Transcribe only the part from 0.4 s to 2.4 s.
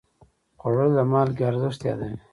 خوړل د مالګې ارزښت یادوي